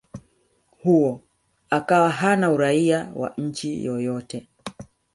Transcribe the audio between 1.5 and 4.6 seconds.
akawa hana Uraia wa nchi yoyote